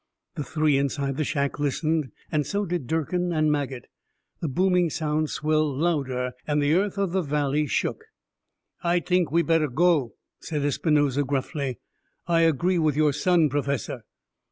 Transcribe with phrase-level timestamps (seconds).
[0.33, 3.85] The three inside the shack listened, and so did Durkin and Maget.
[4.41, 8.05] The booming sounds swelled louder and the earth of the valley shook.
[8.83, 11.77] "I t'ink we better go," said Espinosa gruffly.
[12.25, 14.01] "I agree with your son, Professor."